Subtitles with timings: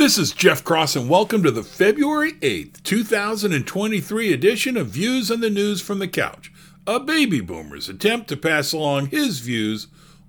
[0.00, 5.40] This is Jeff Cross, and welcome to the February 8th, 2023 edition of Views on
[5.40, 6.50] the News from the Couch,
[6.86, 9.88] a baby boomer's attempt to pass along his views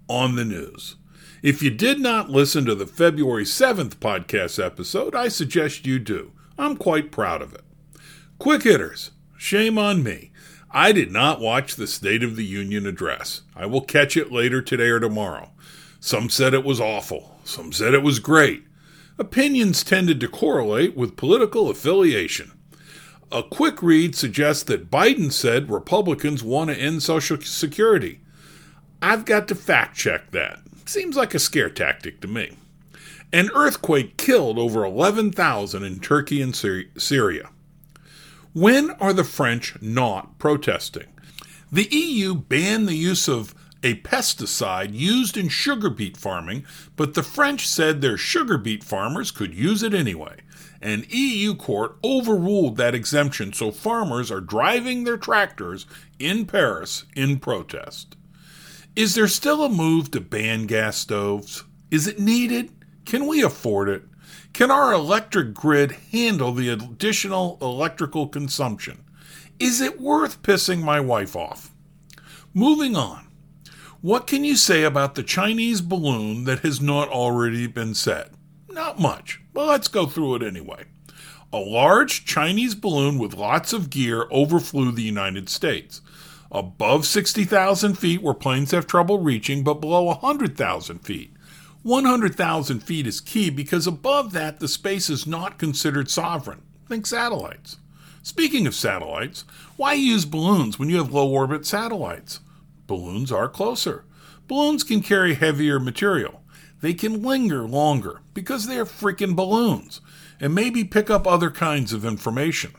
[0.09, 0.97] on the news.
[1.41, 6.33] If you did not listen to the February 7th podcast episode, I suggest you do.
[6.57, 7.63] I'm quite proud of it.
[8.39, 10.33] Quick hitters, shame on me.
[10.69, 13.43] I did not watch the State of the Union address.
[13.55, 15.51] I will catch it later today or tomorrow.
[16.01, 18.65] Some said it was awful, some said it was great
[19.21, 22.51] opinions tended to correlate with political affiliation.
[23.31, 28.19] A quick read suggests that Biden said Republicans want to end Social Security.
[28.99, 30.59] I've got to fact check that.
[30.87, 32.57] Seems like a scare tactic to me.
[33.31, 37.49] An earthquake killed over 11,000 in Turkey and Syria.
[38.53, 41.07] When are the French not protesting?
[41.71, 47.23] The EU banned the use of a pesticide used in sugar beet farming, but the
[47.23, 50.37] French said their sugar beet farmers could use it anyway.
[50.81, 55.85] An EU court overruled that exemption, so farmers are driving their tractors
[56.19, 58.15] in Paris in protest.
[58.95, 61.63] Is there still a move to ban gas stoves?
[61.91, 62.71] Is it needed?
[63.05, 64.03] Can we afford it?
[64.53, 69.03] Can our electric grid handle the additional electrical consumption?
[69.59, 71.71] Is it worth pissing my wife off?
[72.53, 73.30] Moving on.
[74.01, 78.31] What can you say about the Chinese balloon that has not already been said?
[78.67, 80.85] Not much, but let's go through it anyway.
[81.53, 86.01] A large Chinese balloon with lots of gear overflew the United States.
[86.51, 91.31] Above 60,000 feet, where planes have trouble reaching, but below 100,000 feet.
[91.83, 96.63] 100,000 feet is key because above that, the space is not considered sovereign.
[96.89, 97.77] Think satellites.
[98.23, 99.45] Speaking of satellites,
[99.77, 102.39] why use balloons when you have low orbit satellites?
[102.91, 104.03] Balloons are closer.
[104.49, 106.43] Balloons can carry heavier material.
[106.81, 110.01] They can linger longer because they are freaking balloons
[110.41, 112.73] and maybe pick up other kinds of information.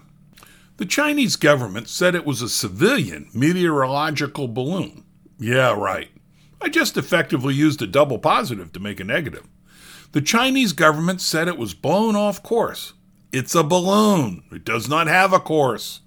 [0.77, 5.05] The Chinese government said it was a civilian meteorological balloon.
[5.39, 6.11] Yeah, right.
[6.61, 9.49] I just effectively used a double positive to make a negative.
[10.13, 12.93] The Chinese government said it was blown off course.
[13.33, 14.43] It's a balloon.
[14.53, 16.03] It does not have a course.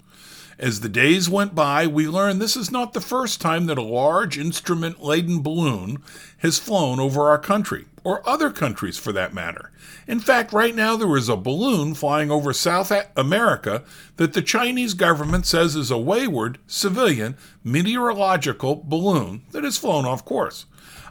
[0.58, 3.82] As the days went by, we learned this is not the first time that a
[3.82, 6.02] large instrument laden balloon
[6.38, 9.70] has flown over our country, or other countries for that matter.
[10.06, 13.84] In fact, right now there is a balloon flying over South America
[14.16, 20.24] that the Chinese government says is a wayward civilian meteorological balloon that has flown off
[20.24, 20.64] course.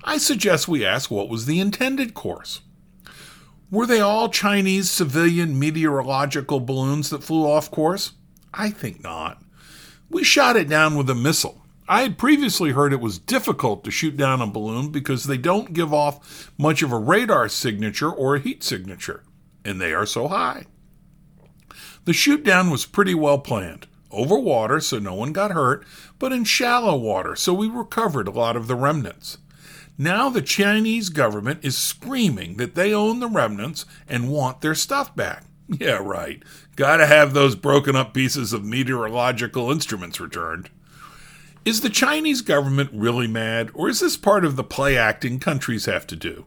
[0.03, 2.61] I suggest we ask what was the intended course.
[3.69, 8.13] Were they all Chinese civilian meteorological balloons that flew off course?
[8.57, 9.43] I think not.
[10.09, 11.61] We shot it down with a missile.
[11.88, 15.73] I had previously heard it was difficult to shoot down a balloon because they don't
[15.73, 19.23] give off much of a radar signature or a heat signature,
[19.63, 20.66] and they are so high.
[22.05, 23.88] The shoot down was pretty well planned.
[24.09, 25.85] Over water, so no one got hurt,
[26.17, 29.39] but in shallow water, so we recovered a lot of the remnants.
[29.97, 35.16] Now the Chinese government is screaming that they own the remnants and want their stuff
[35.16, 35.43] back.
[35.80, 36.44] Yeah, right.
[36.76, 40.70] Gotta have those broken up pieces of meteorological instruments returned.
[41.66, 45.86] Is the Chinese government really mad, or is this part of the play acting countries
[45.86, 46.46] have to do?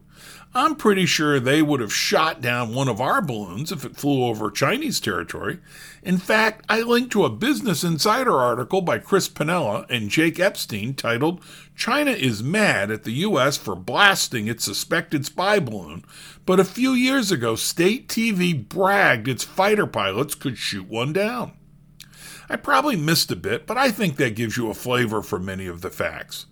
[0.59, 4.25] I'm pretty sure they would have shot down one of our balloons if it flew
[4.25, 5.61] over Chinese territory.
[6.03, 10.95] In fact, I linked to a Business Insider article by Chris Panella and Jake Epstein
[10.95, 11.45] titled,
[11.77, 13.57] China is mad at the U.S.
[13.57, 16.05] for blasting its suspected spy balloon,
[16.45, 21.53] but a few years ago, state TV bragged its fighter pilots could shoot one down.
[22.49, 25.69] I probably missed a bit, but I think that gives you a flavor for many
[25.69, 26.47] of the facts.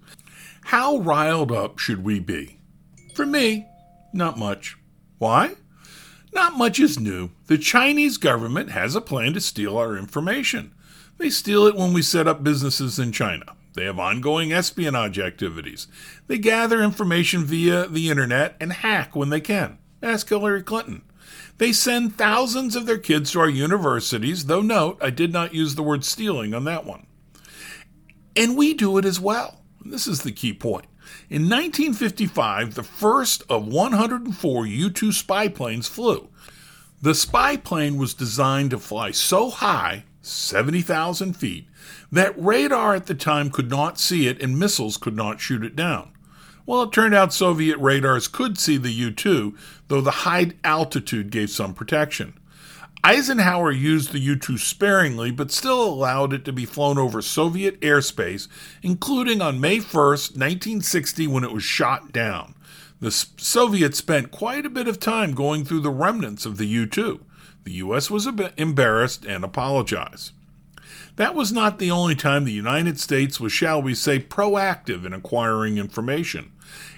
[0.66, 2.60] How riled up should we be?
[3.12, 3.66] For me,
[4.16, 4.77] not much.
[5.19, 5.54] Why?
[6.32, 7.31] Not much is new.
[7.47, 10.75] The Chinese government has a plan to steal our information.
[11.19, 13.56] They steal it when we set up businesses in China.
[13.75, 15.87] They have ongoing espionage activities.
[16.27, 19.78] They gather information via the internet and hack when they can.
[20.03, 21.03] Ask Hillary Clinton.
[21.59, 25.74] They send thousands of their kids to our universities, though note, I did not use
[25.74, 27.07] the word stealing on that one.
[28.34, 29.62] And we do it as well.
[29.84, 30.86] This is the key point.
[31.28, 36.28] In 1955, the first of 104 U 2 spy planes flew.
[37.03, 41.66] The spy plane was designed to fly so high, 70,000 feet,
[42.10, 45.76] that radar at the time could not see it and missiles could not shoot it
[45.76, 46.12] down.
[46.64, 49.56] Well, it turned out Soviet radars could see the U 2,
[49.88, 52.34] though the high altitude gave some protection.
[53.06, 57.80] Eisenhower used the U 2 sparingly, but still allowed it to be flown over Soviet
[57.80, 58.48] airspace,
[58.82, 62.56] including on May 1, 1960, when it was shot down.
[62.98, 66.84] The Soviets spent quite a bit of time going through the remnants of the U
[66.84, 67.24] 2.
[67.62, 68.10] The U.S.
[68.10, 68.26] was
[68.56, 70.32] embarrassed and apologized.
[71.14, 75.12] That was not the only time the United States was, shall we say, proactive in
[75.12, 76.50] acquiring information.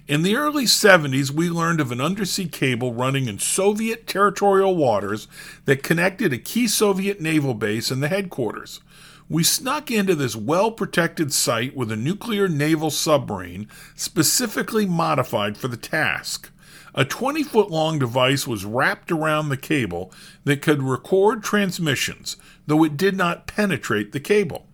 [0.06, 5.28] In the early 70s, we learned of an undersea cable running in Soviet territorial waters
[5.66, 8.80] that connected a key Soviet naval base and the headquarters.
[9.28, 15.68] We snuck into this well protected site with a nuclear naval submarine specifically modified for
[15.68, 16.50] the task.
[16.94, 20.10] A 20 foot long device was wrapped around the cable
[20.44, 24.66] that could record transmissions, though it did not penetrate the cable.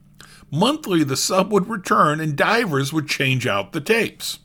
[0.50, 4.38] Monthly, the sub would return and divers would change out the tapes.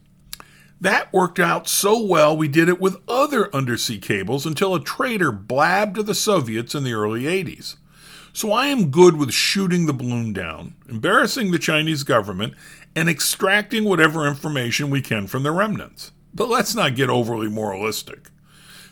[0.81, 5.31] That worked out so well, we did it with other undersea cables until a traitor
[5.31, 7.75] blabbed to the Soviets in the early 80s.
[8.31, 12.53] So I am good with shooting the balloon down, embarrassing the Chinese government,
[12.95, 16.11] and extracting whatever information we can from the remnants.
[16.33, 18.29] But let's not get overly moralistic.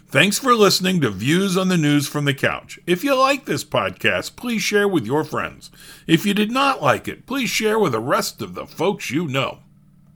[0.10, 2.80] Thanks for listening to Views on the News from the Couch.
[2.88, 5.70] If you like this podcast, please share with your friends.
[6.08, 9.28] If you did not like it, please share with the rest of the folks you
[9.28, 9.60] know.